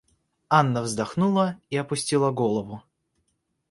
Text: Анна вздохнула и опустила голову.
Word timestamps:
Анна 0.49 0.81
вздохнула 0.81 1.59
и 1.69 1.77
опустила 1.77 2.31
голову. 2.31 2.81